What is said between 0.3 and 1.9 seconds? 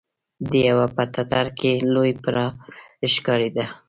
د يوه په ټټر کې